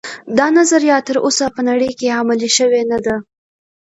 دا 0.37 0.47
نظریه 0.57 0.97
تر 1.07 1.17
اوسه 1.25 1.45
په 1.55 1.61
نړۍ 1.69 1.91
کې 1.99 2.15
عملي 2.19 2.49
شوې 2.57 2.81
نه 2.91 2.99
ده 3.05 3.15